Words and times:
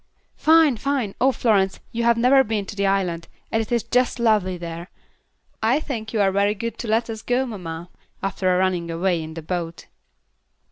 "Fine! 0.35 0.77
fine! 0.77 1.13
Oh, 1.21 1.31
Florence, 1.31 1.79
you 1.91 2.05
have 2.05 2.17
never 2.17 2.43
been 2.43 2.65
to 2.65 2.75
the 2.75 2.87
island, 2.87 3.27
and 3.51 3.61
it 3.61 3.71
is 3.71 3.83
just 3.83 4.19
lovely 4.19 4.57
there. 4.57 4.89
I 5.61 5.79
think 5.79 6.11
you 6.11 6.19
are 6.21 6.31
very 6.31 6.55
good 6.55 6.79
to 6.79 6.87
let 6.87 7.07
us 7.07 7.21
go, 7.21 7.45
mamma, 7.45 7.87
after 8.23 8.49
our 8.49 8.57
running 8.57 8.89
away 8.89 9.21
in 9.21 9.37
a 9.37 9.43
boat." 9.43 9.85